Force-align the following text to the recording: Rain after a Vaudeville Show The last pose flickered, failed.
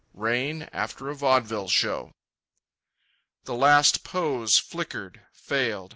Rain 0.15 0.63
after 0.73 1.09
a 1.09 1.15
Vaudeville 1.15 1.67
Show 1.67 2.11
The 3.43 3.53
last 3.53 4.03
pose 4.03 4.57
flickered, 4.57 5.21
failed. 5.31 5.89